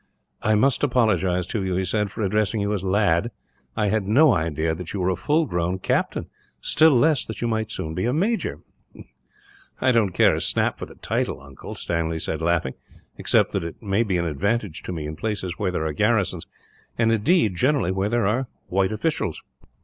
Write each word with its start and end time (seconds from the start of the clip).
"I 0.41 0.55
must 0.55 0.81
apologize 0.81 1.45
to 1.45 1.63
you," 1.63 1.75
he 1.75 1.85
said, 1.85 2.09
"for 2.09 2.23
addressing 2.23 2.59
you 2.59 2.73
as 2.73 2.83
'lad.' 2.83 3.29
I 3.77 3.89
had 3.89 4.07
no 4.07 4.33
idea 4.33 4.73
that 4.73 4.93
you 4.93 4.99
were 4.99 5.11
a 5.11 5.15
full 5.15 5.45
grown 5.45 5.77
captain, 5.77 6.25
still 6.59 6.89
less 6.89 7.23
that 7.27 7.39
you 7.39 7.47
might 7.47 7.69
soon 7.69 7.93
be 7.93 8.05
a 8.05 8.11
major." 8.11 8.61
"I 9.79 9.91
don't 9.91 10.09
care 10.11 10.33
a 10.33 10.41
snap 10.41 10.79
for 10.79 10.87
the 10.87 10.95
title, 10.95 11.39
uncle," 11.39 11.75
Stanley 11.75 12.17
said, 12.17 12.41
laughing, 12.41 12.73
"except 13.19 13.51
that 13.51 13.63
it 13.63 13.79
may 13.83 14.01
be 14.01 14.17
an 14.17 14.25
advantage 14.25 14.81
to 14.85 14.91
me, 14.91 15.05
in 15.05 15.15
places 15.15 15.59
where 15.59 15.69
there 15.69 15.85
are 15.85 15.93
garrisons; 15.93 16.47
and 16.97 17.11
indeed, 17.11 17.55
generally 17.55 17.91
where 17.91 18.09
there 18.09 18.25
are 18.25 18.47
white 18.69 18.91
officials." 18.91 19.43